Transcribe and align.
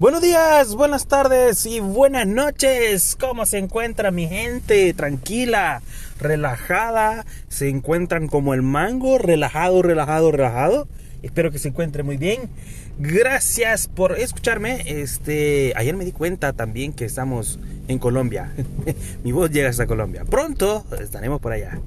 Buenos 0.00 0.22
días, 0.22 0.74
buenas 0.76 1.08
tardes 1.08 1.66
y 1.66 1.78
buenas 1.80 2.26
noches. 2.26 3.18
¿Cómo 3.20 3.44
se 3.44 3.58
encuentra 3.58 4.10
mi 4.10 4.26
gente? 4.28 4.94
Tranquila, 4.94 5.82
relajada. 6.18 7.26
¿Se 7.48 7.68
encuentran 7.68 8.26
como 8.26 8.54
el 8.54 8.62
mango? 8.62 9.18
Relajado, 9.18 9.82
relajado, 9.82 10.32
relajado. 10.32 10.88
Espero 11.20 11.50
que 11.50 11.58
se 11.58 11.68
encuentre 11.68 12.02
muy 12.02 12.16
bien. 12.16 12.48
Gracias 12.98 13.88
por 13.88 14.18
escucharme. 14.18 14.84
Este, 14.86 15.74
ayer 15.76 15.94
me 15.94 16.06
di 16.06 16.12
cuenta 16.12 16.54
también 16.54 16.94
que 16.94 17.04
estamos 17.04 17.60
en 17.86 17.98
Colombia. 17.98 18.54
mi 19.22 19.32
voz 19.32 19.50
llega 19.50 19.68
hasta 19.68 19.86
Colombia. 19.86 20.24
Pronto 20.24 20.86
estaremos 20.98 21.42
por 21.42 21.52
allá. 21.52 21.78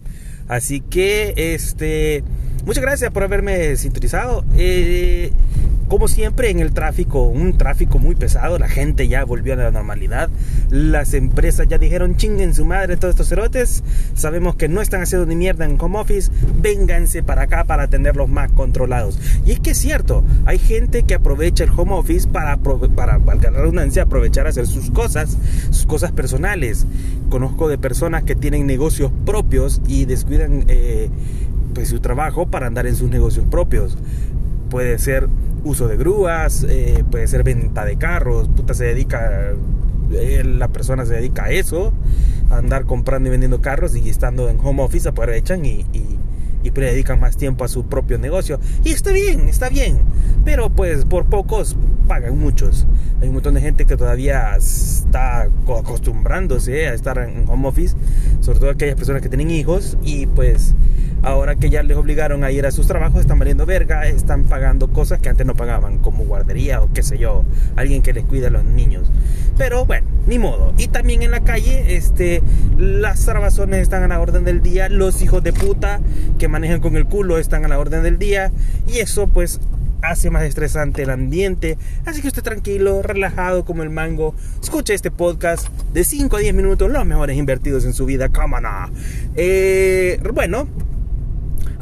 Así 0.48 0.82
que, 0.82 1.34
este, 1.36 2.23
muchas 2.64 2.84
gracias 2.84 3.09
por 3.09 3.23
haberme 3.23 3.75
sintonizado. 3.75 4.45
Eh, 4.55 5.32
como 5.88 6.07
siempre 6.07 6.50
en 6.50 6.59
el 6.59 6.73
tráfico, 6.73 7.23
un 7.23 7.57
tráfico 7.57 8.00
muy 8.00 8.15
pesado, 8.15 8.57
la 8.57 8.68
gente 8.68 9.07
ya 9.07 9.23
volvió 9.23 9.54
a 9.54 9.57
la 9.57 9.71
normalidad, 9.71 10.29
las 10.69 11.14
empresas 11.14 11.68
ya 11.68 11.78
dijeron 11.78 12.15
chinguen 12.15 12.54
su 12.54 12.65
madre 12.65 12.97
todos 12.97 13.14
estos 13.14 13.29
cerotes, 13.29 13.83
sabemos 14.15 14.56
que 14.56 14.68
no 14.68 14.82
están 14.82 15.01
haciendo 15.01 15.25
ni 15.25 15.36
mierda 15.36 15.65
en 15.65 15.78
home 15.79 16.00
office, 16.00 16.32
vénganse 16.61 17.23
para 17.23 17.43
acá 17.43 17.64
para 17.65 17.87
tenerlos 17.87 18.29
más 18.29 18.51
controlados. 18.51 19.19
Y 19.46 19.51
es 19.51 19.59
que 19.59 19.71
es 19.71 19.78
cierto, 19.78 20.23
hay 20.46 20.59
gente 20.59 21.04
que 21.04 21.15
aprovecha 21.15 21.64
el 21.64 21.71
home 21.75 21.93
office 21.93 22.28
para, 22.28 22.57
para 22.57 23.18
valga 23.18 23.51
la 23.51 23.59
redundancia, 23.59 24.04
aprovechar 24.04 24.45
a 24.45 24.50
hacer 24.50 24.68
sus 24.68 24.92
cosas, 24.92 25.37
sus 25.71 25.86
cosas 25.86 26.11
personales. 26.11 26.86
Conozco 27.29 27.68
de 27.68 27.78
personas 27.78 28.23
que 28.23 28.36
tienen 28.36 28.65
negocios 28.68 29.11
propios 29.25 29.81
y 29.87 30.06
descuidan 30.06 30.65
eh, 30.68 31.09
pues 31.73 31.89
su 31.89 32.00
trabajo 32.00 32.47
para 32.47 32.67
andar 32.67 32.88
en 32.88 32.95
sus 32.95 33.09
negocios 33.09 33.45
propios. 33.50 33.97
Puede 34.73 34.97
ser 34.97 35.27
uso 35.63 35.88
de 35.88 35.97
grúas, 35.97 36.66
eh, 36.67 37.03
puede 37.11 37.27
ser 37.27 37.44
venta 37.44 37.86
de 37.86 37.95
carros, 37.97 38.47
puta 38.47 38.73
se 38.73 38.86
dedica, 38.86 39.53
eh, 40.11 40.44
la 40.44 40.67
persona 40.69 41.05
se 41.05 41.14
dedica 41.14 41.44
a 41.44 41.52
eso, 41.52 41.94
a 42.50 42.58
andar 42.58 42.86
comprando 42.86 43.28
y 43.28 43.30
vendiendo 43.30 43.61
carros 43.61 43.95
y 43.95 44.09
estando 44.09 44.50
en 44.50 44.58
home 44.59 44.81
office 44.81 45.08
aprovechan 45.08 45.64
y, 45.64 45.86
y, 45.94 46.17
y 46.64 46.72
dedican 46.72 47.20
más 47.20 47.38
tiempo 47.38 47.64
a 47.64 47.67
su 47.67 47.86
propio 47.86 48.17
negocio. 48.17 48.59
Y 48.83 48.89
está 48.89 49.11
bien, 49.11 49.48
está 49.48 49.70
bien, 49.70 50.00
pero 50.44 50.72
pues 50.72 51.05
por 51.05 51.26
pocos 51.26 51.78
pagan 52.08 52.39
muchos. 52.39 52.88
Hay 53.22 53.28
un 53.28 53.36
montón 53.36 53.53
de 53.53 53.61
gente 53.61 53.86
que 53.86 53.95
todavía 53.95 54.55
está 54.58 55.44
acostumbrándose 55.44 56.88
a 56.88 56.95
estar 56.95 57.20
en 57.20 57.48
home 57.48 57.67
office, 57.67 57.95
sobre 58.42 58.58
todo 58.58 58.72
aquellas 58.72 58.95
personas 58.95 59.22
que 59.22 59.30
tienen 59.30 59.52
hijos 59.52 60.00
y 60.02 60.26
pues 60.26 60.73
ahora 61.24 61.56
que 61.56 61.70
ya 61.70 61.82
les 61.84 61.98
obligaron 61.98 62.44
a 62.44 62.52
ir 62.52 62.66
a 62.66 62.72
sus 62.72 62.86
trabajos, 62.86 63.22
están 63.22 63.40
valiendo 63.40 63.66
verga, 63.66 64.06
están 64.08 64.44
pagando 64.44 64.90
cosas 64.90 65.20
que 65.20 65.30
antes 65.30 65.46
no 65.46 65.56
pagaban, 65.56 65.98
como 65.98 66.26
guardería 66.26 66.82
o 66.82 66.90
qué 66.94 67.02
sé 67.02 67.18
yo, 67.18 67.46
alguien 67.76 68.02
que 68.02 68.14
les 68.14 68.26
cuida 68.26 68.48
a 68.48 68.52
los 68.52 68.64
niños. 68.66 69.10
Pero 69.58 69.86
bueno, 69.86 70.08
ni 70.28 70.38
modo. 70.38 70.74
Y 70.78 70.90
también 70.90 71.24
en 71.24 71.32
la 71.32 71.44
calle, 71.44 71.96
este, 71.96 72.44
las 72.78 73.26
trabazones 73.26 73.82
están 73.82 74.04
a 74.04 74.08
la 74.08 74.20
orden 74.20 74.44
del 74.44 74.62
día, 74.62 74.90
los 74.90 75.22
hijos 75.22 75.44
de 75.44 75.54
puta 75.54 76.02
que 76.38 76.48
manejan 76.48 76.82
con 76.82 76.98
el 76.98 77.06
culo 77.06 77.38
están 77.38 77.64
a 77.66 77.68
la 77.68 77.80
orden 77.80 78.04
del 78.04 78.20
día, 78.20 78.52
y 78.88 79.00
eso 79.00 79.28
pues 79.28 79.60
hace 80.04 80.30
más 80.30 80.44
estresante 80.44 81.04
el 81.04 81.10
ambiente. 81.10 81.78
Así 82.06 82.22
que 82.22 82.28
esté 82.28 82.42
tranquilo, 82.42 83.02
relajado 83.02 83.64
como 83.64 83.84
el 83.84 83.90
mango. 83.90 84.36
Escucha 84.62 84.94
este 84.94 85.12
podcast 85.12 85.70
de 85.94 86.04
5 86.04 86.36
a 86.36 86.40
10 86.40 86.54
minutos, 86.54 86.92
los 86.92 87.06
mejores 87.06 87.38
invertidos 87.38 87.86
en 87.86 87.94
su 87.94 88.06
vida. 88.06 88.30
On. 88.36 88.94
Eh, 89.36 90.20
bueno, 90.34 90.68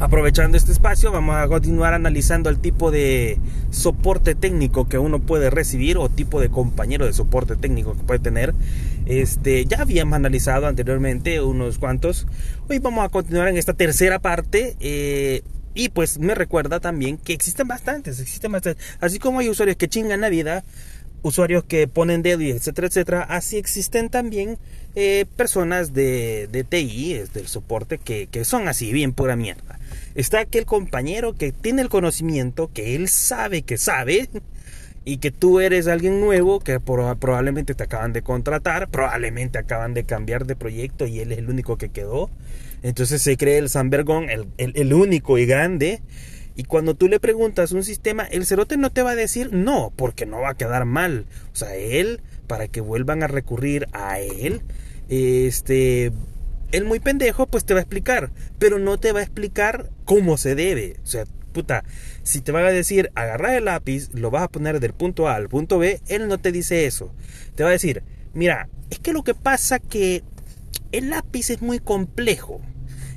Aprovechando 0.02 0.57
este 0.57 0.71
espacio, 0.71 1.11
vamos 1.11 1.35
a 1.35 1.47
continuar 1.47 1.94
analizando 1.94 2.49
el 2.49 2.57
tipo 2.57 2.89
de 2.89 3.38
soporte 3.69 4.33
técnico 4.33 4.89
que 4.89 4.97
uno 4.97 5.19
puede 5.19 5.52
recibir 5.52 5.99
o 5.99 6.09
tipo 6.09 6.41
de 6.41 6.49
compañero 6.49 7.05
de 7.05 7.13
soporte 7.13 7.55
técnico 7.55 7.95
que 7.95 8.02
puede 8.02 8.19
tener. 8.19 8.55
Este, 9.05 9.63
ya 9.66 9.81
habíamos 9.81 10.16
analizado 10.16 10.66
anteriormente 10.66 11.39
unos 11.39 11.77
cuantos. 11.77 12.25
Hoy 12.67 12.79
vamos 12.79 13.05
a 13.05 13.09
continuar 13.09 13.47
en 13.49 13.57
esta 13.57 13.75
tercera 13.75 14.17
parte. 14.17 14.75
Eh, 14.79 15.44
y 15.75 15.89
pues 15.89 16.18
me 16.18 16.33
recuerda 16.33 16.79
también 16.79 17.19
que 17.19 17.33
existen 17.33 17.68
bastantes, 17.68 18.19
existen 18.19 18.51
bastantes. 18.51 18.83
Así 19.01 19.19
como 19.19 19.38
hay 19.38 19.50
usuarios 19.50 19.78
que 19.78 19.88
chingan 19.88 20.22
la 20.22 20.29
vida, 20.29 20.63
usuarios 21.22 21.63
que 21.63 21.88
ponen 21.88 22.23
dedo 22.23 22.41
y 22.41 22.50
etcétera, 22.50 22.88
etcétera, 22.88 23.22
así 23.22 23.57
existen 23.57 24.09
también 24.09 24.57
eh, 24.95 25.28
personas 25.35 25.94
de, 25.94 26.50
de 26.51 26.63
TI, 26.63 27.22
del 27.35 27.47
soporte, 27.47 28.00
que, 28.00 28.25
que 28.25 28.45
son 28.45 28.68
así, 28.68 28.91
bien 28.91 29.13
pura 29.13 29.35
mierda. 29.35 29.78
Está 30.16 30.39
aquel 30.39 30.66
compañero 30.66 31.33
que 31.33 31.51
tiene 31.51 31.81
el 31.81 31.89
conocimiento, 31.89 32.72
que 32.73 32.95
él 32.95 33.07
sabe 33.07 33.61
que 33.61 33.77
sabe, 33.77 34.29
y 35.03 35.17
que 35.17 35.31
tú 35.31 35.59
eres 35.59 35.88
alguien 35.88 36.22
nuevo, 36.22 36.59
que 36.59 36.79
probablemente 36.79 37.73
te 37.73 37.83
acaban 37.83 38.13
de 38.13 38.21
contratar, 38.21 38.89
probablemente 38.89 39.57
acaban 39.57 39.94
de 39.94 40.03
cambiar 40.03 40.45
de 40.45 40.55
proyecto 40.55 41.07
y 41.07 41.19
él 41.19 41.31
es 41.31 41.39
el 41.39 41.50
único 41.50 41.77
que 41.77 41.89
quedó. 41.89 42.29
Entonces 42.83 43.21
se 43.21 43.35
cree 43.38 43.57
el 43.57 43.69
San 43.69 43.89
Bergón, 43.89 44.29
el, 44.29 44.47
el, 44.57 44.73
el 44.75 44.94
único 44.94 45.38
y 45.38 45.45
grande. 45.45 46.01
Y 46.55 46.66
cuando 46.66 46.94
tú 46.94 47.07
le 47.07 47.19
preguntas 47.19 47.71
un 47.71 47.83
sistema, 47.83 48.23
el 48.25 48.45
cerote 48.45 48.77
no 48.77 48.91
te 48.91 49.01
va 49.01 49.11
a 49.11 49.16
decir 49.16 49.51
no, 49.53 49.91
porque 49.95 50.25
no 50.25 50.41
va 50.41 50.51
a 50.51 50.57
quedar 50.57 50.85
mal. 50.85 51.25
O 51.51 51.55
sea, 51.55 51.75
él, 51.75 52.21
para 52.45 52.67
que 52.67 52.81
vuelvan 52.81 53.23
a 53.23 53.27
recurrir 53.27 53.88
a 53.94 54.19
él, 54.19 54.61
este, 55.09 56.11
el 56.71 56.85
muy 56.85 57.00
pendejo, 57.00 57.47
pues 57.47 57.66
te 57.66 57.73
va 57.73 57.79
a 57.79 57.83
explicar, 57.83 58.31
pero 58.59 58.77
no 58.77 59.00
te 59.00 59.13
va 59.13 59.21
a 59.21 59.23
explicar 59.23 59.89
cómo 60.11 60.35
se 60.35 60.55
debe. 60.55 60.97
O 61.03 61.07
sea, 61.07 61.23
puta, 61.53 61.85
si 62.23 62.41
te 62.41 62.51
va 62.51 62.59
a 62.59 62.72
decir 62.72 63.11
agarrar 63.16 63.55
el 63.55 63.66
lápiz, 63.66 64.09
lo 64.13 64.29
vas 64.29 64.44
a 64.44 64.47
poner 64.49 64.81
del 64.81 64.91
punto 64.91 65.29
A 65.29 65.35
al 65.35 65.47
punto 65.47 65.77
B, 65.79 66.01
él 66.09 66.27
no 66.27 66.38
te 66.38 66.51
dice 66.51 66.85
eso. 66.85 67.13
Te 67.55 67.63
va 67.63 67.69
a 67.69 67.72
decir, 67.72 68.03
mira, 68.33 68.67
es 68.89 69.00
que 69.00 69.13
lo 69.13 69.23
que 69.23 69.33
pasa 69.33 69.79
que 69.79 70.21
el 70.91 71.11
lápiz 71.11 71.50
es 71.50 71.61
muy 71.61 71.79
complejo. 71.79 72.59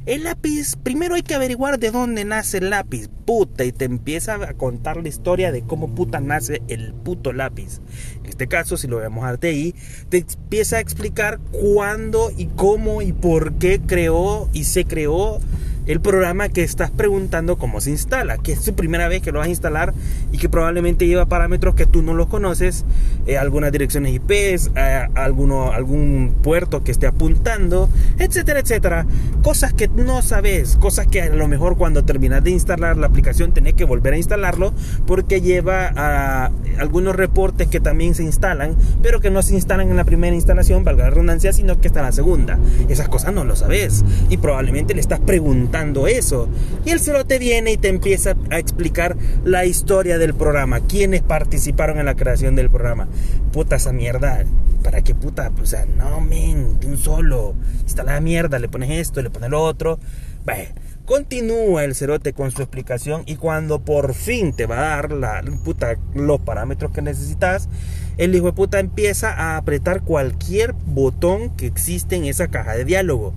El 0.06 0.22
lápiz, 0.22 0.76
primero 0.76 1.16
hay 1.16 1.22
que 1.22 1.34
averiguar 1.34 1.80
de 1.80 1.90
dónde 1.90 2.24
nace 2.24 2.58
el 2.58 2.70
lápiz, 2.70 3.08
puta, 3.24 3.64
y 3.64 3.72
te 3.72 3.86
empieza 3.86 4.34
a 4.34 4.54
contar 4.54 4.98
la 5.02 5.08
historia 5.08 5.50
de 5.50 5.62
cómo 5.62 5.96
puta 5.96 6.20
nace 6.20 6.62
el 6.68 6.94
puto 6.94 7.32
lápiz. 7.32 7.80
En 8.22 8.26
este 8.26 8.46
caso, 8.46 8.76
si 8.76 8.86
lo 8.86 8.98
vemos 8.98 9.24
a 9.24 9.36
TI, 9.36 9.74
te 10.10 10.18
empieza 10.18 10.76
a 10.76 10.80
explicar 10.80 11.40
cuándo 11.50 12.30
y 12.36 12.46
cómo 12.46 13.02
y 13.02 13.12
por 13.12 13.54
qué 13.54 13.80
creó 13.80 14.48
y 14.52 14.64
se 14.64 14.84
creó 14.84 15.40
el 15.86 16.00
programa 16.00 16.48
que 16.48 16.62
estás 16.62 16.90
preguntando 16.90 17.56
cómo 17.56 17.80
se 17.80 17.90
instala, 17.90 18.38
que 18.38 18.52
es 18.52 18.60
su 18.60 18.74
primera 18.74 19.08
vez 19.08 19.20
que 19.22 19.32
lo 19.32 19.38
vas 19.38 19.48
a 19.48 19.50
instalar 19.50 19.92
y 20.32 20.38
que 20.38 20.48
probablemente 20.48 21.06
lleva 21.06 21.26
parámetros 21.26 21.74
que 21.74 21.84
tú 21.84 22.02
no 22.02 22.14
los 22.14 22.28
conoces, 22.28 22.84
eh, 23.26 23.36
algunas 23.36 23.70
direcciones 23.70 24.14
IP, 24.14 24.30
eh, 24.30 25.08
algún 25.14 26.34
puerto 26.42 26.82
que 26.82 26.90
esté 26.90 27.06
apuntando, 27.06 27.88
etcétera, 28.18 28.60
etcétera. 28.60 29.06
Cosas 29.42 29.74
que 29.74 29.88
no 29.88 30.22
sabes, 30.22 30.76
cosas 30.76 31.06
que 31.06 31.22
a 31.22 31.28
lo 31.28 31.48
mejor 31.48 31.76
cuando 31.76 32.04
terminas 32.04 32.42
de 32.42 32.50
instalar 32.50 32.96
la 32.96 33.06
aplicación 33.06 33.52
tenés 33.52 33.74
que 33.74 33.84
volver 33.84 34.14
a 34.14 34.16
instalarlo 34.16 34.72
porque 35.06 35.42
lleva 35.42 36.50
algunos 36.78 37.14
reportes 37.14 37.68
que 37.68 37.80
también 37.80 38.14
se 38.14 38.22
instalan, 38.22 38.74
pero 39.02 39.20
que 39.20 39.30
no 39.30 39.42
se 39.42 39.54
instalan 39.54 39.90
en 39.90 39.96
la 39.96 40.04
primera 40.04 40.34
instalación, 40.34 40.82
valga 40.82 41.04
la 41.04 41.10
redundancia, 41.10 41.52
sino 41.52 41.78
que 41.80 41.88
está 41.88 42.00
en 42.00 42.06
la 42.06 42.12
segunda. 42.12 42.58
Esas 42.88 43.08
cosas 43.08 43.34
no 43.34 43.44
lo 43.44 43.54
sabes 43.54 44.02
y 44.30 44.38
probablemente 44.38 44.94
le 44.94 45.00
estás 45.00 45.20
preguntando 45.20 45.73
eso. 46.06 46.48
Y 46.84 46.90
el 46.90 47.00
cerote 47.00 47.38
viene 47.38 47.72
y 47.72 47.76
te 47.76 47.88
empieza 47.88 48.36
a 48.50 48.58
explicar 48.58 49.16
la 49.44 49.64
historia 49.64 50.18
del 50.18 50.32
programa, 50.32 50.80
quiénes 50.80 51.22
participaron 51.22 51.98
en 51.98 52.06
la 52.06 52.14
creación 52.14 52.54
del 52.54 52.70
programa. 52.70 53.08
Puta 53.52 53.76
esa 53.76 53.92
mierda. 53.92 54.44
¿Para 54.84 55.02
qué 55.02 55.14
puta? 55.14 55.50
O 55.60 55.66
sea, 55.66 55.86
no, 55.86 56.20
men, 56.20 56.78
de 56.78 56.86
un 56.86 56.96
solo. 56.96 57.54
Está 57.86 58.04
la 58.04 58.20
mierda, 58.20 58.58
le 58.58 58.68
pones 58.68 58.90
esto, 58.90 59.20
le 59.20 59.30
pones 59.30 59.50
lo 59.50 59.62
otro. 59.62 59.98
Continúa 61.06 61.84
el 61.84 61.94
cerote 61.94 62.32
con 62.32 62.50
su 62.50 62.62
explicación 62.62 63.22
y 63.26 63.36
cuando 63.36 63.80
por 63.80 64.14
fin 64.14 64.54
te 64.54 64.66
va 64.66 64.78
a 64.78 64.96
dar 64.96 65.12
la, 65.12 65.42
puta, 65.64 65.96
los 66.14 66.40
parámetros 66.40 66.92
que 66.92 67.02
necesitas, 67.02 67.68
el 68.16 68.34
hijo 68.34 68.46
de 68.46 68.52
puta 68.52 68.78
empieza 68.78 69.32
a 69.32 69.56
apretar 69.56 70.02
cualquier 70.02 70.72
botón 70.72 71.50
que 71.56 71.66
existe 71.66 72.16
en 72.16 72.24
esa 72.26 72.48
caja 72.48 72.74
de 72.74 72.84
diálogo 72.84 73.34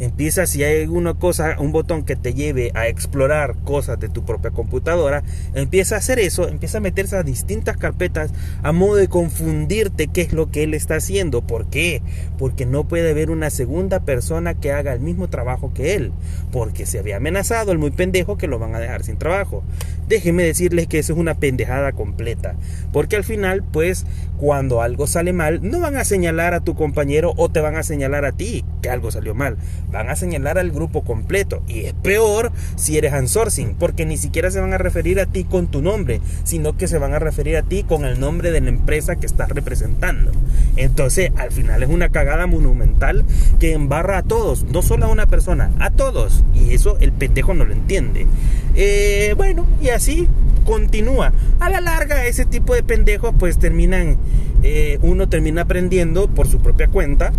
empieza 0.00 0.46
si 0.46 0.64
hay 0.64 0.82
alguna 0.82 1.14
cosa, 1.14 1.56
un 1.58 1.72
botón 1.72 2.04
que 2.04 2.16
te 2.16 2.34
lleve 2.34 2.72
a 2.74 2.88
explorar 2.88 3.56
cosas 3.64 4.00
de 4.00 4.08
tu 4.08 4.24
propia 4.24 4.50
computadora, 4.50 5.22
empieza 5.54 5.94
a 5.94 5.98
hacer 5.98 6.18
eso, 6.18 6.48
empieza 6.48 6.78
a 6.78 6.80
meterse 6.80 7.16
a 7.16 7.22
distintas 7.22 7.76
carpetas 7.76 8.32
a 8.62 8.72
modo 8.72 8.96
de 8.96 9.08
confundirte 9.08 10.08
qué 10.08 10.22
es 10.22 10.32
lo 10.32 10.50
que 10.50 10.62
él 10.64 10.74
está 10.74 10.96
haciendo. 10.96 11.42
¿Por 11.42 11.66
qué? 11.66 12.02
Porque 12.38 12.66
no 12.66 12.88
puede 12.88 13.10
haber 13.10 13.30
una 13.30 13.50
segunda 13.50 14.00
persona 14.00 14.54
que 14.54 14.72
haga 14.72 14.92
el 14.92 15.00
mismo 15.00 15.28
trabajo 15.28 15.72
que 15.74 15.94
él, 15.94 16.12
porque 16.50 16.86
se 16.86 16.98
había 16.98 17.18
amenazado 17.18 17.72
el 17.72 17.78
muy 17.78 17.90
pendejo 17.90 18.38
que 18.38 18.48
lo 18.48 18.58
van 18.58 18.74
a 18.74 18.80
dejar 18.80 19.04
sin 19.04 19.18
trabajo. 19.18 19.62
Déjenme 20.08 20.42
decirles 20.42 20.88
que 20.88 20.98
eso 20.98 21.12
es 21.12 21.18
una 21.18 21.34
pendejada 21.34 21.92
completa, 21.92 22.56
porque 22.92 23.16
al 23.16 23.24
final, 23.24 23.62
pues, 23.62 24.06
cuando 24.38 24.82
algo 24.82 25.06
sale 25.06 25.32
mal, 25.32 25.60
no 25.62 25.80
van 25.80 25.96
a 25.96 26.04
señalar 26.04 26.54
a 26.54 26.60
tu 26.60 26.74
compañero 26.74 27.34
o 27.36 27.50
te 27.50 27.60
van 27.60 27.76
a 27.76 27.82
señalar 27.82 28.24
a 28.24 28.32
ti 28.32 28.64
que 28.80 28.90
algo 28.90 29.10
salió 29.10 29.34
mal 29.34 29.56
van 29.90 30.08
a 30.08 30.16
señalar 30.16 30.58
al 30.58 30.70
grupo 30.70 31.02
completo. 31.02 31.62
Y 31.66 31.80
es 31.80 31.94
peor 31.94 32.52
si 32.76 32.96
eres 32.98 33.12
outsourcing, 33.12 33.74
porque 33.78 34.06
ni 34.06 34.16
siquiera 34.16 34.50
se 34.50 34.60
van 34.60 34.72
a 34.72 34.78
referir 34.78 35.20
a 35.20 35.26
ti 35.26 35.44
con 35.44 35.66
tu 35.66 35.82
nombre, 35.82 36.20
sino 36.44 36.76
que 36.76 36.88
se 36.88 36.98
van 36.98 37.14
a 37.14 37.18
referir 37.18 37.56
a 37.56 37.62
ti 37.62 37.82
con 37.82 38.04
el 38.04 38.20
nombre 38.20 38.50
de 38.50 38.60
la 38.60 38.68
empresa 38.68 39.16
que 39.16 39.26
estás 39.26 39.48
representando. 39.48 40.32
Entonces, 40.76 41.30
al 41.36 41.52
final 41.52 41.82
es 41.82 41.88
una 41.88 42.10
cagada 42.10 42.46
monumental 42.46 43.24
que 43.58 43.72
embarra 43.72 44.18
a 44.18 44.22
todos, 44.22 44.64
no 44.64 44.82
solo 44.82 45.06
a 45.06 45.08
una 45.08 45.26
persona, 45.26 45.70
a 45.78 45.90
todos. 45.90 46.44
Y 46.54 46.74
eso 46.74 46.96
el 47.00 47.12
pendejo 47.12 47.54
no 47.54 47.64
lo 47.64 47.72
entiende. 47.72 48.26
Eh, 48.74 49.34
bueno, 49.36 49.66
y 49.80 49.88
así 49.88 50.28
continúa. 50.64 51.32
A 51.58 51.68
la 51.68 51.80
larga, 51.80 52.26
ese 52.26 52.44
tipo 52.44 52.74
de 52.74 52.82
pendejos 52.82 53.34
pues 53.38 53.58
terminan, 53.58 54.16
eh, 54.62 54.98
uno 55.02 55.28
termina 55.28 55.62
aprendiendo 55.62 56.28
por 56.28 56.46
su 56.46 56.60
propia 56.60 56.88
cuenta 56.88 57.32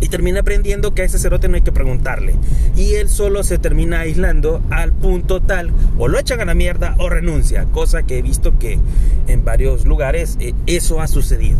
y 0.00 0.08
termina 0.08 0.40
aprendiendo 0.40 0.94
que 0.94 1.02
a 1.02 1.04
ese 1.04 1.18
cerote 1.18 1.48
no 1.48 1.56
hay 1.56 1.62
que 1.62 1.72
preguntarle. 1.72 2.34
Y 2.76 2.94
él 2.94 3.08
solo 3.08 3.42
se 3.42 3.58
termina 3.58 4.00
aislando 4.00 4.62
al 4.70 4.92
punto 4.92 5.40
tal, 5.40 5.70
o 5.98 6.08
lo 6.08 6.18
echan 6.18 6.40
a 6.40 6.44
la 6.44 6.54
mierda 6.54 6.94
o 6.98 7.08
renuncia, 7.08 7.64
cosa 7.72 8.02
que 8.02 8.18
he 8.18 8.22
visto 8.22 8.58
que 8.58 8.78
en 9.26 9.44
varios 9.44 9.84
lugares 9.84 10.36
eh, 10.40 10.54
eso 10.66 11.00
ha 11.00 11.08
sucedido. 11.08 11.58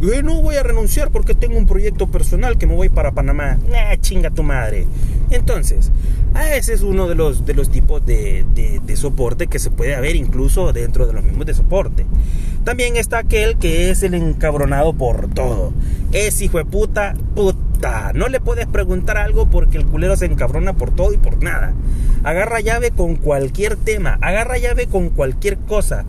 No 0.00 0.40
voy 0.40 0.56
a 0.56 0.62
renunciar 0.62 1.10
porque 1.10 1.34
tengo 1.34 1.58
un 1.58 1.66
proyecto 1.66 2.06
personal 2.06 2.56
que 2.56 2.66
me 2.66 2.74
voy 2.74 2.88
para 2.88 3.12
Panamá. 3.12 3.58
Nah, 3.68 3.96
chinga 4.00 4.30
tu 4.30 4.42
madre. 4.42 4.86
Entonces, 5.30 5.92
ese 6.54 6.72
es 6.72 6.82
uno 6.82 7.06
de 7.06 7.14
los, 7.14 7.44
de 7.44 7.54
los 7.54 7.70
tipos 7.70 8.04
de, 8.06 8.44
de 8.54 8.96
soporte 8.96 9.46
que 9.46 9.58
se 9.58 9.70
puede 9.70 9.94
haber 9.94 10.16
incluso 10.16 10.72
dentro 10.72 11.06
de 11.06 11.12
los 11.12 11.22
mismos 11.22 11.46
de 11.46 11.54
soporte. 11.54 12.06
También 12.64 12.96
está 12.96 13.18
aquel 13.18 13.56
que 13.56 13.90
es 13.90 14.02
el 14.02 14.14
encabronado 14.14 14.92
por 14.92 15.28
todo. 15.32 15.72
Es 16.12 16.40
hijo 16.42 16.58
de 16.58 16.64
puta, 16.64 17.14
puta. 17.34 18.12
No 18.14 18.28
le 18.28 18.40
puedes 18.40 18.66
preguntar 18.66 19.16
algo 19.16 19.46
porque 19.46 19.78
el 19.78 19.86
culero 19.86 20.16
se 20.16 20.26
encabrona 20.26 20.74
por 20.74 20.90
todo 20.90 21.12
y 21.12 21.16
por 21.16 21.42
nada. 21.42 21.72
Agarra 22.22 22.60
llave 22.60 22.90
con 22.90 23.16
cualquier 23.16 23.76
tema. 23.76 24.18
Agarra 24.20 24.58
llave 24.58 24.86
con 24.86 25.08
cualquier 25.08 25.56
cosa. 25.58 26.04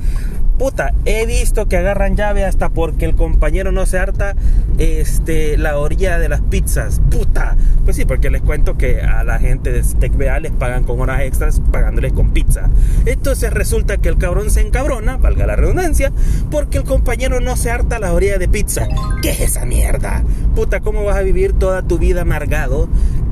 Puta, 0.61 0.93
he 1.05 1.25
visto 1.25 1.67
que 1.67 1.77
agarran 1.77 2.15
llave 2.15 2.45
hasta 2.45 2.69
porque 2.69 3.05
el 3.05 3.15
compañero 3.15 3.71
no 3.71 3.87
se 3.87 3.97
harta 3.97 4.35
este, 4.77 5.57
la 5.57 5.79
orilla 5.79 6.19
de 6.19 6.29
las 6.29 6.41
pizzas. 6.41 7.01
Puta. 7.09 7.57
Pues 7.83 7.95
sí, 7.95 8.05
porque 8.05 8.29
les 8.29 8.43
cuento 8.43 8.77
que 8.77 9.01
a 9.01 9.23
la 9.23 9.39
gente 9.39 9.71
de 9.71 9.81
TechBA 9.81 10.39
les 10.39 10.51
pagan 10.51 10.83
con 10.83 10.99
horas 10.99 11.21
extras 11.21 11.63
pagándoles 11.71 12.13
con 12.13 12.29
pizza. 12.29 12.69
Entonces 13.07 13.51
resulta 13.51 13.97
que 13.97 14.09
el 14.09 14.19
cabrón 14.19 14.51
se 14.51 14.61
encabrona, 14.61 15.17
valga 15.17 15.47
la 15.47 15.55
redundancia, 15.55 16.11
porque 16.51 16.77
el 16.77 16.83
compañero 16.83 17.39
no 17.39 17.57
se 17.57 17.71
harta 17.71 17.97
la 17.97 18.13
orilla 18.13 18.37
de 18.37 18.47
pizza. 18.47 18.87
¿Qué 19.23 19.31
es 19.31 19.39
esa 19.39 19.65
mierda? 19.65 20.23
Puta, 20.53 20.81
¿cómo 20.81 21.03
vas 21.03 21.17
a 21.17 21.21
vivir 21.21 21.53
toda 21.53 21.81
tu 21.81 21.97
vida 21.97 22.21
amargado? 22.21 22.87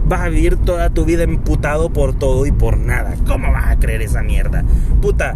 Vas 0.07 0.21
a 0.21 0.29
vivir 0.29 0.57
toda 0.57 0.89
tu 0.89 1.05
vida 1.05 1.21
emputado 1.21 1.91
por 1.91 2.17
todo 2.17 2.47
y 2.47 2.51
por 2.51 2.79
nada. 2.79 3.13
¿Cómo 3.27 3.51
vas 3.51 3.67
a 3.67 3.77
creer 3.77 4.01
esa 4.01 4.23
mierda? 4.23 4.63
Puta, 4.99 5.35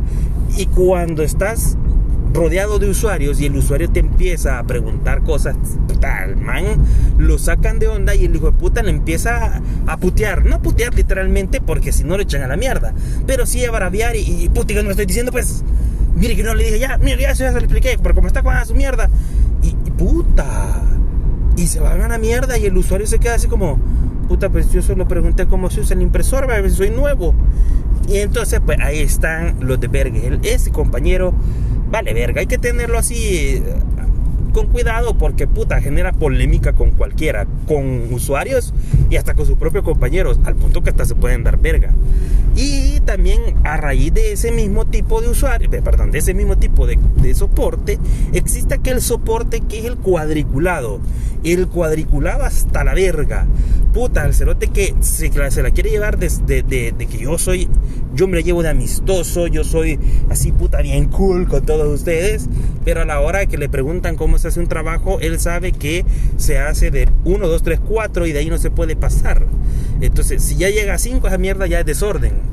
y 0.58 0.68
cuando 0.68 1.24
estás 1.24 1.78
rodeado 2.34 2.80
de 2.80 2.90
usuarios 2.90 3.40
y 3.40 3.46
el 3.46 3.56
usuario 3.56 3.90
te 3.90 4.00
empieza 4.00 4.58
a 4.58 4.64
preguntar 4.64 5.24
cosas, 5.24 5.56
tal 6.00 6.36
man 6.36 6.64
lo 7.18 7.38
sacan 7.38 7.80
de 7.80 7.88
onda 7.88 8.16
y 8.16 8.26
el 8.26 8.36
hijo 8.36 8.52
de 8.52 8.58
puta 8.58 8.82
le 8.82 8.90
empieza 8.90 9.62
a, 9.86 9.98
putear, 9.98 10.44
no 10.46 10.62
putear 10.62 10.94
literalmente 10.96 11.62
porque 11.62 11.92
si 11.92 12.04
no 12.04 12.18
le 12.18 12.24
echan 12.24 12.42
a 12.42 12.48
la 12.48 12.58
mierda, 12.58 12.94
pero 13.28 13.46
sí 13.46 13.64
a 13.64 13.72
braviar 13.72 14.16
y, 14.16 14.44
y 14.44 14.50
puta, 14.50 14.74
no 14.82 14.90
estoy 14.90 15.06
diciendo 15.06 15.32
pues, 15.32 15.64
mire 16.16 16.36
que 16.36 16.44
no 16.44 16.56
le 16.56 16.64
dije 16.64 16.80
ya, 16.80 16.98
mire 16.98 17.22
ya, 17.22 17.36
se 17.36 17.52
lo 17.52 17.58
expliqué, 17.58 17.98
pero 18.02 18.16
como 18.16 18.28
está 18.28 18.42
con 18.42 18.54
su 18.66 18.74
mierda, 18.74 19.10
y, 19.62 19.92
puta, 19.92 20.82
y 21.56 21.68
se 21.68 21.80
van 21.80 22.02
a 22.02 22.08
la 22.08 22.18
mierda 22.18 22.58
y 22.58 22.66
el 22.66 22.76
usuario 22.76 23.08
se 23.08 23.20
queda 23.20 23.36
así 23.36 23.48
como, 23.48 23.80
puta, 24.28 24.50
pues 24.50 24.72
yo 24.72 24.82
solo 24.82 25.08
pregunté 25.08 25.46
cómo 25.46 25.70
se 25.70 25.82
usa 25.82 25.96
el 25.96 26.02
impresor, 26.02 26.52
a 26.52 26.70
soy 26.70 26.90
nuevo. 26.90 27.34
Y 28.08 28.18
entonces, 28.18 28.60
pues 28.66 28.78
ahí 28.82 29.00
están 29.00 29.56
los 29.62 29.80
de 29.80 29.88
Berge. 29.88 30.40
Ese 30.44 30.72
compañero 30.72 31.34
vale 31.94 32.12
verga, 32.16 32.42
hay 32.42 32.48
que 32.48 32.58
tenerlo 32.58 32.98
así 32.98 33.16
eh, 33.58 33.62
con 34.52 34.66
cuidado 34.66 35.16
porque 35.16 35.46
puta 35.46 35.80
genera 35.80 36.12
polémica 36.12 36.74
con 36.74 36.90
cualquiera, 36.90 37.46
con 37.68 38.12
usuarios 38.12 38.74
y 39.12 39.18
hasta 39.18 39.36
con 39.36 39.46
sus 39.46 39.60
propios 39.60 39.84
compañeros, 39.84 40.40
al 40.44 40.56
punto 40.56 40.82
que 40.82 40.90
hasta 40.90 41.06
se 41.06 41.14
pueden 41.14 41.44
dar 41.44 41.60
verga. 41.60 41.94
Y 42.56 43.00
también 43.02 43.42
a 43.64 43.78
raíz 43.78 44.12
de 44.12 44.32
ese 44.32 44.52
mismo 44.52 44.86
tipo 44.86 45.22
de 45.22 45.30
usuario, 45.30 45.70
perdón, 45.70 46.10
de 46.10 46.18
ese 46.18 46.34
mismo 46.34 46.58
tipo 46.58 46.88
de, 46.88 46.98
soporte, 47.36 48.00
existe 48.34 48.74
aquel 48.74 49.00
soporte 49.00 49.62
que 49.62 49.78
es 49.78 49.86
el 49.86 49.98
cuadriculado. 49.98 51.00
El 51.44 51.68
cuadriculado 51.68 52.44
hasta 52.44 52.84
la 52.84 52.96
verga 52.96 53.46
puta, 53.94 54.26
el 54.26 54.34
cerote 54.34 54.68
que 54.68 54.96
se, 55.02 55.30
la 55.62 55.72
quiere 55.72 55.92
llevar 55.92 56.18
desde 56.18 56.64
de, 56.64 56.94
que 57.10 57.18
yo 57.20 57.38
soy, 57.38 57.70
yo 58.14 58.28
me 58.28 58.38
la 58.38 58.42
llevo 58.42 58.64
de 58.64 58.70
amistoso, 58.70 59.48
yo 59.48 59.64
soy 59.64 60.00
así 60.30 60.52
puta 60.52 60.82
bien 60.82 61.06
cool 61.06 61.48
con 61.48 61.66
todos 61.66 61.94
ustedes, 61.94 62.48
pero 62.86 63.02
a 63.02 63.06
la 63.06 63.20
hora 63.20 63.46
que 63.46 63.58
le 63.58 63.70
preguntan 63.70 64.16
cómo 64.16 64.38
se 64.38 64.48
hace 64.50 64.60
un 64.60 64.68
trabajo, 64.68 65.20
él 65.20 65.40
sabe 65.40 65.72
que 65.72 66.06
se 66.38 66.60
hace 66.60 66.92
de 66.92 67.08
1, 67.26 67.48
2, 67.48 67.64
3, 67.64 67.80
4 67.88 68.28
y 68.28 68.32
de 68.32 68.40
ahí 68.40 68.50
no 68.50 68.58
se 68.58 68.70
puede 68.70 68.96
pasar. 68.96 69.46
Entonces, 70.02 70.44
si 70.44 70.56
ya 70.56 70.70
llega 70.70 70.96
a 70.96 70.98
5, 70.98 71.28
esa 71.28 71.38
mierda 71.38 71.68
ya 71.68 71.80
es 71.80 71.86
desorden. 71.86 72.53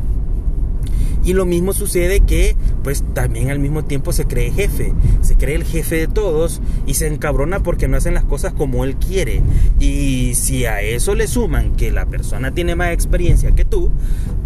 Y 1.24 1.32
lo 1.34 1.46
mismo 1.46 1.72
sucede 1.72 2.20
que 2.20 2.56
pues 2.82 3.04
también 3.14 3.50
al 3.50 3.58
mismo 3.58 3.84
tiempo 3.84 4.12
se 4.12 4.24
cree 4.24 4.50
jefe, 4.50 4.92
se 5.20 5.36
cree 5.36 5.56
el 5.56 5.64
jefe 5.64 5.96
de 5.96 6.08
todos 6.08 6.60
y 6.86 6.94
se 6.94 7.06
encabrona 7.06 7.62
porque 7.62 7.88
no 7.88 7.96
hacen 7.96 8.14
las 8.14 8.24
cosas 8.24 8.52
como 8.52 8.84
él 8.84 8.96
quiere. 8.96 9.42
Y 9.78 10.32
si 10.34 10.64
a 10.64 10.80
eso 10.80 11.14
le 11.14 11.26
suman 11.26 11.76
que 11.76 11.90
la 11.90 12.06
persona 12.06 12.52
tiene 12.52 12.74
más 12.74 12.92
experiencia 12.92 13.52
que 13.52 13.64
tú, 13.64 13.90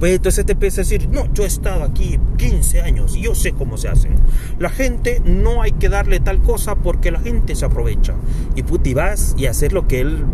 pues 0.00 0.16
entonces 0.16 0.44
te 0.44 0.52
empieza 0.52 0.80
a 0.80 0.84
decir, 0.84 1.08
no, 1.08 1.32
yo 1.32 1.44
he 1.44 1.46
estado 1.46 1.84
aquí 1.84 2.18
15 2.36 2.80
años 2.82 3.16
y 3.16 3.22
yo 3.22 3.34
sé 3.34 3.52
cómo 3.52 3.76
se 3.76 3.88
hacen. 3.88 4.14
La 4.58 4.70
gente 4.70 5.22
no 5.24 5.62
hay 5.62 5.72
que 5.72 5.88
darle 5.88 6.20
tal 6.20 6.42
cosa 6.42 6.76
porque 6.76 7.10
la 7.10 7.20
gente 7.20 7.54
se 7.54 7.64
aprovecha. 7.64 8.14
Y 8.56 8.62
puti 8.62 8.94
vas 8.94 9.34
y 9.38 9.46
hacer 9.46 9.72
lo 9.72 9.86
que 9.86 10.00
él 10.00 10.24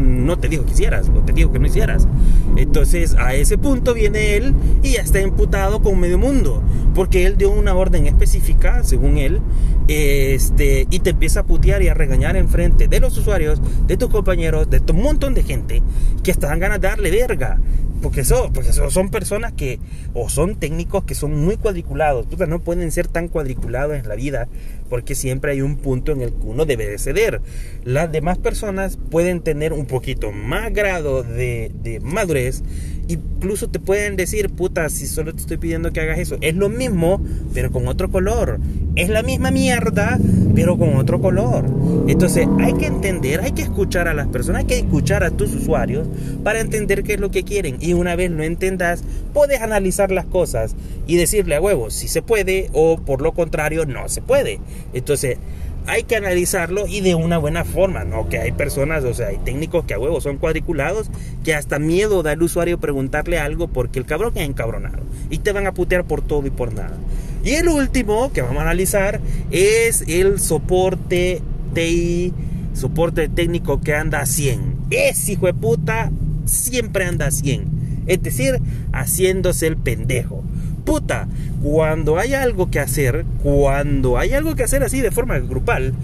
no 0.00 0.38
te 0.38 0.48
dijo 0.48 0.64
que 0.64 0.72
hicieras, 0.72 1.10
o 1.14 1.20
te 1.20 1.32
dijo 1.32 1.52
que 1.52 1.58
no 1.58 1.66
hicieras. 1.66 2.08
Entonces 2.56 3.14
a 3.18 3.34
ese 3.34 3.58
punto 3.58 3.94
viene 3.94 4.36
él 4.36 4.54
y 4.82 4.92
ya 4.92 5.02
está 5.02 5.20
imputado 5.20 5.80
con 5.82 5.98
medio 6.00 6.18
mundo, 6.18 6.62
porque 6.94 7.26
él 7.26 7.36
dio 7.36 7.50
una 7.50 7.74
orden 7.74 8.06
específica, 8.06 8.82
según 8.84 9.18
él, 9.18 9.40
este, 9.88 10.86
y 10.90 11.00
te 11.00 11.10
empieza 11.10 11.40
a 11.40 11.42
putear 11.44 11.82
y 11.82 11.88
a 11.88 11.94
regañar 11.94 12.36
en 12.36 12.48
frente 12.48 12.88
de 12.88 13.00
los 13.00 13.16
usuarios, 13.16 13.60
de 13.86 13.96
tus 13.96 14.08
compañeros, 14.08 14.68
de 14.70 14.82
un 14.90 15.02
montón 15.02 15.34
de 15.34 15.42
gente 15.42 15.82
que 16.22 16.30
están 16.30 16.58
ganas 16.58 16.80
de 16.80 16.88
darle 16.88 17.10
verga. 17.10 17.58
Porque 18.02 18.22
eso, 18.22 18.50
porque 18.52 18.70
eso 18.70 18.90
son 18.90 19.10
personas 19.10 19.52
que, 19.52 19.78
o 20.14 20.28
son 20.28 20.56
técnicos 20.56 21.04
que 21.04 21.14
son 21.14 21.34
muy 21.44 21.56
cuadriculados. 21.56 22.26
no 22.48 22.60
pueden 22.60 22.90
ser 22.92 23.08
tan 23.08 23.28
cuadriculados 23.28 23.96
en 23.96 24.08
la 24.08 24.14
vida 24.14 24.48
porque 24.88 25.14
siempre 25.14 25.52
hay 25.52 25.62
un 25.62 25.76
punto 25.76 26.12
en 26.12 26.20
el 26.20 26.30
que 26.32 26.46
uno 26.46 26.64
debe 26.66 26.86
de 26.88 26.98
ceder. 26.98 27.40
Las 27.84 28.10
demás 28.10 28.38
personas 28.38 28.98
pueden 29.10 29.40
tener 29.40 29.72
un 29.72 29.86
poquito 29.86 30.32
más 30.32 30.72
grado 30.72 31.22
de, 31.22 31.70
de 31.82 32.00
madurez 32.00 32.62
incluso 33.12 33.68
te 33.68 33.80
pueden 33.80 34.16
decir, 34.16 34.50
puta, 34.50 34.88
si 34.88 35.06
solo 35.06 35.34
te 35.34 35.40
estoy 35.40 35.56
pidiendo 35.56 35.92
que 35.92 36.00
hagas 36.00 36.18
eso. 36.18 36.36
Es 36.40 36.54
lo 36.54 36.68
mismo, 36.68 37.20
pero 37.52 37.70
con 37.70 37.88
otro 37.88 38.10
color. 38.10 38.58
Es 38.96 39.08
la 39.08 39.22
misma 39.22 39.50
mierda, 39.50 40.18
pero 40.54 40.76
con 40.76 40.96
otro 40.96 41.20
color. 41.20 41.64
Entonces 42.08 42.48
hay 42.58 42.74
que 42.74 42.86
entender, 42.86 43.40
hay 43.40 43.52
que 43.52 43.62
escuchar 43.62 44.08
a 44.08 44.14
las 44.14 44.28
personas, 44.28 44.60
hay 44.60 44.66
que 44.66 44.78
escuchar 44.78 45.24
a 45.24 45.30
tus 45.30 45.54
usuarios 45.54 46.08
para 46.42 46.60
entender 46.60 47.02
qué 47.02 47.14
es 47.14 47.20
lo 47.20 47.30
que 47.30 47.44
quieren. 47.44 47.76
Y 47.80 47.92
una 47.92 48.16
vez 48.16 48.30
lo 48.30 48.42
entendas, 48.42 49.02
puedes 49.32 49.60
analizar 49.60 50.10
las 50.10 50.26
cosas 50.26 50.74
y 51.06 51.16
decirle 51.16 51.56
a 51.56 51.60
huevo 51.60 51.90
si 51.90 52.08
se 52.08 52.22
puede 52.22 52.68
o 52.72 52.98
por 52.98 53.22
lo 53.22 53.32
contrario 53.32 53.86
no 53.86 54.08
se 54.08 54.22
puede. 54.22 54.60
Entonces 54.92 55.38
hay 55.86 56.04
que 56.04 56.16
analizarlo 56.16 56.86
y 56.86 57.00
de 57.00 57.14
una 57.14 57.38
buena 57.38 57.64
forma, 57.64 58.04
¿no? 58.04 58.28
Que 58.28 58.38
hay 58.38 58.52
personas, 58.52 59.04
o 59.04 59.14
sea, 59.14 59.28
hay 59.28 59.38
técnicos 59.38 59.84
que 59.84 59.94
a 59.94 59.98
huevo 59.98 60.20
son 60.20 60.36
cuadriculados, 60.36 61.10
que 61.44 61.54
hasta 61.54 61.78
miedo 61.78 62.22
da 62.22 62.32
al 62.32 62.42
usuario 62.42 62.78
preguntarle 62.78 63.38
algo 63.38 63.68
porque 63.68 63.98
el 63.98 64.06
cabrón 64.06 64.32
es 64.36 64.48
encabronado 64.48 65.02
y 65.30 65.38
te 65.38 65.52
van 65.52 65.66
a 65.66 65.72
putear 65.72 66.04
por 66.04 66.22
todo 66.22 66.46
y 66.46 66.50
por 66.50 66.72
nada. 66.72 66.96
Y 67.44 67.50
el 67.50 67.68
último 67.68 68.32
que 68.32 68.42
vamos 68.42 68.58
a 68.58 68.62
analizar 68.62 69.20
es 69.50 70.04
el 70.08 70.40
soporte 70.40 71.42
TI, 71.74 72.32
soporte 72.74 73.28
técnico 73.28 73.80
que 73.80 73.94
anda 73.94 74.20
a 74.20 74.26
100. 74.26 74.76
Ese 74.90 75.32
hijo 75.32 75.46
de 75.46 75.54
puta 75.54 76.10
siempre 76.44 77.04
anda 77.04 77.26
a 77.26 77.30
100. 77.30 78.04
Es 78.06 78.22
decir, 78.22 78.60
haciéndose 78.92 79.66
el 79.66 79.76
pendejo 79.76 80.44
puta, 80.90 81.28
cuando 81.62 82.18
hay 82.18 82.34
algo 82.34 82.68
que 82.68 82.80
hacer, 82.80 83.24
cuando 83.44 84.18
hay 84.18 84.32
algo 84.32 84.56
que 84.56 84.64
hacer 84.64 84.82
así 84.82 85.00
de 85.00 85.12
forma 85.12 85.38
grupal, 85.38 85.94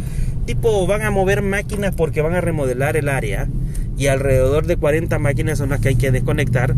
tipo 0.44 0.86
van 0.86 1.02
a 1.02 1.10
mover 1.10 1.42
máquinas 1.42 1.92
porque 1.94 2.22
van 2.22 2.34
a 2.34 2.40
remodelar 2.40 2.96
el 2.96 3.08
área 3.08 3.48
y 3.98 4.06
alrededor 4.06 4.66
de 4.66 4.76
40 4.76 5.18
máquinas 5.18 5.58
son 5.58 5.70
las 5.70 5.80
que 5.80 5.88
hay 5.88 5.94
que 5.96 6.12
desconectar 6.12 6.74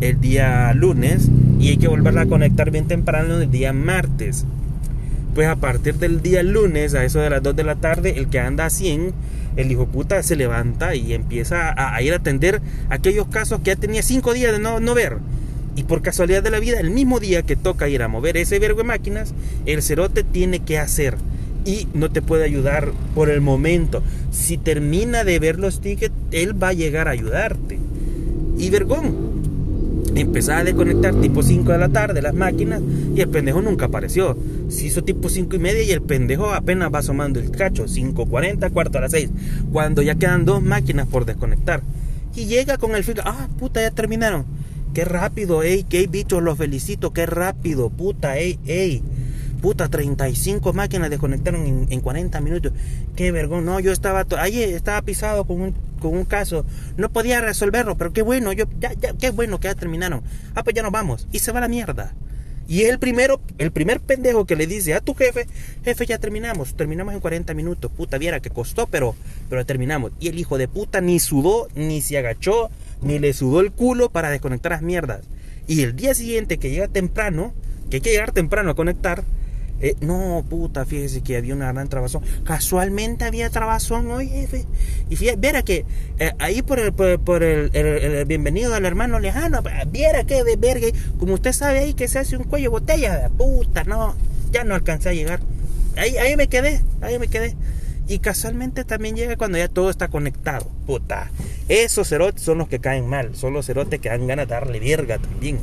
el 0.00 0.20
día 0.20 0.72
lunes 0.74 1.28
y 1.58 1.70
hay 1.70 1.76
que 1.76 1.88
volverla 1.88 2.22
a 2.22 2.26
conectar 2.26 2.70
bien 2.70 2.86
temprano 2.86 3.38
el 3.38 3.50
día 3.50 3.72
martes 3.72 4.44
pues 5.38 5.46
a 5.46 5.54
partir 5.54 5.94
del 5.94 6.20
día 6.20 6.42
lunes, 6.42 6.94
a 6.94 7.04
eso 7.04 7.20
de 7.20 7.30
las 7.30 7.40
2 7.44 7.54
de 7.54 7.62
la 7.62 7.76
tarde, 7.76 8.18
el 8.18 8.28
que 8.28 8.40
anda 8.40 8.66
a 8.66 8.70
100, 8.70 9.12
el 9.54 9.70
hijo 9.70 9.86
puta 9.86 10.20
se 10.24 10.34
levanta 10.34 10.96
y 10.96 11.12
empieza 11.14 11.72
a, 11.76 12.02
ir 12.02 12.12
a 12.12 12.16
atender 12.16 12.60
aquellos 12.90 13.28
casos 13.28 13.60
que 13.60 13.70
ya 13.70 13.76
tenía 13.76 14.02
5 14.02 14.34
días 14.34 14.50
de 14.50 14.58
no, 14.58 14.80
no 14.80 14.94
ver. 14.94 15.18
Y 15.76 15.84
por 15.84 16.02
casualidad 16.02 16.42
de 16.42 16.50
la 16.50 16.58
vida, 16.58 16.80
el 16.80 16.90
mismo 16.90 17.20
día 17.20 17.42
que 17.42 17.54
toca 17.54 17.88
ir 17.88 18.02
a 18.02 18.08
mover 18.08 18.36
ese 18.36 18.58
vergo 18.58 18.78
de 18.78 18.88
máquinas, 18.88 19.32
el 19.64 19.80
cerote 19.80 20.24
tiene 20.24 20.58
que 20.58 20.76
hacer 20.76 21.16
y 21.64 21.86
no 21.94 22.10
te 22.10 22.20
puede 22.20 22.44
ayudar 22.44 22.90
por 23.14 23.30
el 23.30 23.40
momento. 23.40 24.02
Si 24.32 24.58
termina 24.58 25.22
de 25.22 25.38
ver 25.38 25.60
los 25.60 25.80
tickets, 25.80 26.14
él 26.32 26.60
va 26.60 26.70
a 26.70 26.72
llegar 26.72 27.06
a 27.06 27.12
ayudarte. 27.12 27.78
Y 28.58 28.70
vergón. 28.70 29.37
Empezaba 30.14 30.60
a 30.60 30.64
desconectar 30.64 31.14
tipo 31.14 31.42
5 31.42 31.72
de 31.72 31.78
la 31.78 31.88
tarde 31.88 32.22
las 32.22 32.34
máquinas 32.34 32.82
y 33.14 33.20
el 33.20 33.28
pendejo 33.28 33.62
nunca 33.62 33.86
apareció. 33.86 34.36
Se 34.68 34.86
hizo 34.86 35.02
tipo 35.02 35.28
5 35.28 35.56
y 35.56 35.58
media 35.58 35.82
y 35.82 35.90
el 35.90 36.02
pendejo 36.02 36.50
apenas 36.50 36.92
va 36.92 37.00
asomando 37.00 37.40
el 37.40 37.50
cacho. 37.50 37.86
5.40, 37.86 38.72
cuarto 38.72 38.98
a 38.98 39.02
las 39.02 39.12
6. 39.12 39.30
Cuando 39.72 40.02
ya 40.02 40.14
quedan 40.16 40.44
dos 40.44 40.62
máquinas 40.62 41.06
por 41.06 41.24
desconectar. 41.24 41.82
Y 42.34 42.46
llega 42.46 42.78
con 42.78 42.94
el 42.94 43.04
filo. 43.04 43.22
Ah, 43.24 43.48
puta, 43.58 43.80
ya 43.80 43.90
terminaron. 43.90 44.44
Qué 44.94 45.04
rápido, 45.04 45.62
ey, 45.62 45.84
qué 45.84 46.06
bichos, 46.06 46.42
los 46.42 46.58
felicito, 46.58 47.12
qué 47.12 47.26
rápido, 47.26 47.90
puta, 47.90 48.38
ey, 48.38 48.58
ey. 48.66 49.02
Puta, 49.60 49.88
35 49.88 50.72
máquinas 50.72 51.10
desconectaron 51.10 51.86
en, 51.90 52.00
40 52.00 52.40
minutos. 52.40 52.72
Qué 53.16 53.32
vergüenza. 53.32 53.72
No, 53.72 53.80
yo 53.80 53.92
estaba 53.92 54.24
ahí 54.38 54.62
estaba 54.62 55.02
pisado 55.02 55.44
con 55.44 55.60
un, 55.60 55.74
con 55.98 56.16
un 56.16 56.24
caso. 56.24 56.64
No 56.96 57.10
podía 57.10 57.40
resolverlo, 57.40 57.96
pero 57.96 58.12
qué 58.12 58.22
bueno, 58.22 58.52
yo 58.52 58.66
ya, 58.80 58.92
qué 58.94 59.30
bueno 59.30 59.60
que 59.60 59.68
ya 59.68 59.74
terminaron. 59.74 60.22
Ah, 60.54 60.64
pues 60.64 60.74
ya 60.74 60.82
nos 60.82 60.92
vamos. 60.92 61.26
Y 61.32 61.40
se 61.40 61.52
va 61.52 61.60
la 61.60 61.68
mierda. 61.68 62.14
Y 62.68 62.82
el 62.82 62.98
primero, 62.98 63.40
el 63.56 63.72
primer 63.72 63.98
pendejo 63.98 64.44
que 64.44 64.54
le 64.54 64.66
dice 64.66 64.92
a 64.92 65.00
tu 65.00 65.14
jefe, 65.14 65.46
jefe, 65.84 66.04
ya 66.04 66.18
terminamos, 66.18 66.76
terminamos 66.76 67.14
en 67.14 67.20
40 67.20 67.54
minutos. 67.54 67.90
Puta, 67.90 68.18
viera 68.18 68.40
que 68.40 68.50
costó, 68.50 68.86
pero, 68.86 69.16
pero 69.48 69.64
terminamos. 69.64 70.12
Y 70.20 70.28
el 70.28 70.38
hijo 70.38 70.58
de 70.58 70.68
puta 70.68 71.00
ni 71.00 71.18
sudó, 71.18 71.68
ni 71.74 72.02
se 72.02 72.18
agachó, 72.18 72.68
ni 73.00 73.18
le 73.18 73.32
sudó 73.32 73.60
el 73.60 73.72
culo 73.72 74.10
para 74.10 74.28
desconectar 74.28 74.72
las 74.72 74.82
mierdas. 74.82 75.22
Y 75.66 75.82
el 75.82 75.96
día 75.96 76.14
siguiente 76.14 76.58
que 76.58 76.70
llega 76.70 76.88
temprano, 76.88 77.54
que 77.88 77.96
hay 77.96 78.00
que 78.02 78.10
llegar 78.10 78.32
temprano 78.32 78.70
a 78.70 78.74
conectar, 78.74 79.24
eh, 79.80 79.94
no, 80.00 80.44
puta, 80.48 80.84
fíjese 80.84 81.20
que 81.20 81.36
había 81.36 81.54
una 81.54 81.72
gran 81.72 81.88
trabazón. 81.88 82.22
Casualmente 82.44 83.24
había 83.24 83.48
trabazón 83.50 84.10
hoy. 84.10 84.30
Y 85.08 85.16
fíjate, 85.16 85.38
viera 85.38 85.62
que 85.62 85.84
eh, 86.18 86.32
ahí 86.38 86.62
por 86.62 86.80
el, 86.80 86.92
por, 86.92 87.42
el, 87.42 88.24
bienvenido 88.26 88.72
del 88.72 88.84
hermano 88.84 89.20
lejano, 89.20 89.62
viera 89.90 90.24
que 90.24 90.42
de 90.42 90.56
verga, 90.56 90.88
como 91.18 91.34
usted 91.34 91.52
sabe 91.52 91.78
ahí 91.80 91.94
que 91.94 92.08
se 92.08 92.18
hace 92.18 92.36
un 92.36 92.44
cuello 92.44 92.70
botella, 92.70 93.30
puta, 93.36 93.84
no, 93.84 94.16
ya 94.50 94.64
no 94.64 94.74
alcancé 94.74 95.10
a 95.10 95.12
llegar. 95.12 95.40
Ahí, 95.96 96.16
ahí 96.16 96.36
me 96.36 96.48
quedé, 96.48 96.80
ahí 97.00 97.18
me 97.18 97.28
quedé. 97.28 97.54
Y 98.08 98.20
casualmente 98.20 98.84
también 98.84 99.16
llega 99.16 99.36
cuando 99.36 99.58
ya 99.58 99.68
todo 99.68 99.90
está 99.90 100.08
conectado, 100.08 100.66
puta. 100.86 101.30
Esos 101.68 102.08
cerotes 102.08 102.42
son 102.42 102.58
los 102.58 102.68
que 102.68 102.80
caen 102.80 103.06
mal, 103.06 103.36
son 103.36 103.52
los 103.52 103.66
cerotes 103.66 104.00
que 104.00 104.08
dan 104.08 104.26
ganas 104.26 104.48
de 104.48 104.54
darle 104.54 104.80
verga 104.80 105.18
también. 105.18 105.58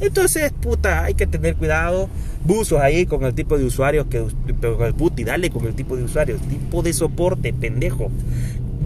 Entonces, 0.00 0.52
puta, 0.52 1.04
hay 1.04 1.14
que 1.14 1.26
tener 1.26 1.56
cuidado. 1.56 2.08
Buzos 2.44 2.80
ahí 2.80 3.06
con 3.06 3.24
el 3.24 3.34
tipo 3.34 3.56
de 3.56 3.64
usuarios 3.64 4.06
que. 4.06 4.24
Con 4.60 4.86
el 4.86 4.94
puti, 4.94 5.24
dale 5.24 5.50
con 5.50 5.64
el 5.66 5.74
tipo 5.74 5.96
de 5.96 6.04
usuarios. 6.04 6.40
Tipo 6.42 6.82
de 6.82 6.92
soporte, 6.92 7.52
pendejo. 7.52 8.10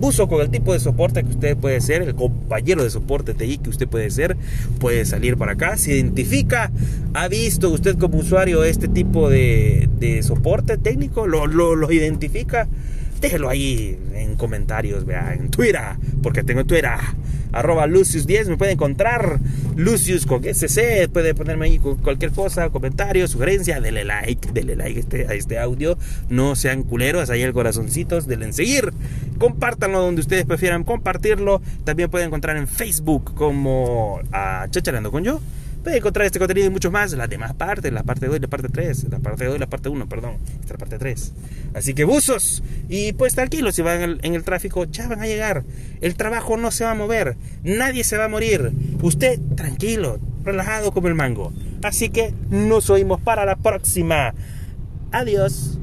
Buzo 0.00 0.28
con 0.28 0.40
el 0.40 0.50
tipo 0.50 0.72
de 0.72 0.78
soporte 0.78 1.24
que 1.24 1.30
usted 1.30 1.56
puede 1.56 1.80
ser, 1.80 2.02
el 2.02 2.14
compañero 2.14 2.84
de 2.84 2.90
soporte 2.90 3.34
TI 3.34 3.58
que 3.58 3.70
usted 3.70 3.88
puede 3.88 4.10
ser, 4.10 4.36
puede 4.78 5.04
salir 5.04 5.36
para 5.36 5.52
acá. 5.52 5.76
Se 5.76 5.92
identifica, 5.92 6.70
ha 7.14 7.26
visto 7.26 7.68
usted 7.70 7.98
como 7.98 8.18
usuario 8.18 8.62
este 8.62 8.86
tipo 8.86 9.28
de, 9.28 9.88
de 9.98 10.22
soporte 10.22 10.78
técnico, 10.78 11.26
lo, 11.26 11.48
lo, 11.48 11.74
lo 11.74 11.90
identifica 11.90 12.68
déjelo 13.20 13.48
ahí 13.48 13.98
en 14.14 14.36
comentarios, 14.36 15.04
vea, 15.04 15.34
en 15.34 15.50
Twitter, 15.50 15.82
porque 16.22 16.42
tengo 16.42 16.64
Twitter, 16.64 16.90
arroba 17.52 17.86
Lucius10, 17.86 18.46
me 18.46 18.56
puede 18.56 18.72
encontrar, 18.72 19.38
Lucius 19.76 20.26
con 20.26 20.42
SC, 20.44 21.08
puede 21.12 21.34
ponerme 21.34 21.66
ahí 21.66 21.78
cualquier 21.78 22.32
cosa, 22.32 22.68
comentario, 22.70 23.26
sugerencia, 23.28 23.80
dele 23.80 24.04
like, 24.04 24.52
dele 24.52 24.76
like 24.76 25.00
este, 25.00 25.26
a 25.26 25.34
este 25.34 25.58
audio, 25.58 25.96
no 26.28 26.56
sean 26.56 26.82
culeros, 26.82 27.30
ahí 27.30 27.42
el 27.42 27.52
corazoncitos, 27.52 28.26
denle 28.26 28.46
en 28.46 28.52
seguir, 28.52 28.92
compártanlo 29.38 30.00
donde 30.00 30.20
ustedes 30.20 30.44
prefieran 30.44 30.84
compartirlo, 30.84 31.62
también 31.84 32.10
pueden 32.10 32.28
encontrar 32.28 32.56
en 32.56 32.68
Facebook 32.68 33.34
como 33.34 34.20
a 34.32 34.66
Chacharando 34.70 35.10
con 35.10 35.24
yo, 35.24 35.40
Pueden 35.82 35.98
encontrar 35.98 36.26
este 36.26 36.38
contenido 36.38 36.66
y 36.66 36.70
muchos 36.70 36.90
más, 36.90 37.12
las 37.12 37.30
demás 37.30 37.54
partes, 37.54 37.92
la 37.92 38.02
parte 38.02 38.26
2 38.26 38.36
y 38.36 38.40
la 38.40 38.48
parte 38.48 38.68
3, 38.68 39.06
la 39.10 39.18
parte 39.20 39.44
2 39.44 39.56
y 39.56 39.58
la 39.58 39.66
parte 39.66 39.88
1, 39.88 40.08
perdón, 40.08 40.36
esta 40.60 40.64
es 40.64 40.70
la 40.70 40.78
parte 40.78 40.98
3. 40.98 41.32
Así 41.74 41.94
que 41.94 42.04
buzos, 42.04 42.62
y 42.88 43.12
pues 43.12 43.34
tranquilos, 43.34 43.74
si 43.74 43.82
van 43.82 44.18
en 44.22 44.34
el, 44.34 44.42
tráfico, 44.42 44.84
ya 44.84 45.06
van 45.06 45.20
a 45.20 45.26
llegar. 45.26 45.64
El 46.00 46.16
trabajo 46.16 46.56
no 46.56 46.70
se 46.70 46.84
va 46.84 46.90
a 46.90 46.94
mover, 46.94 47.36
nadie 47.62 48.04
se 48.04 48.16
va 48.16 48.24
a 48.24 48.28
morir. 48.28 48.72
Usted 49.02 49.38
tranquilo, 49.54 50.18
relajado 50.44 50.92
como 50.92 51.08
el 51.08 51.14
mango. 51.14 51.52
Así 51.82 52.08
que 52.08 52.34
nos 52.50 52.90
oímos 52.90 53.20
para 53.20 53.44
la 53.44 53.56
próxima. 53.56 54.34
Adiós. 55.12 55.78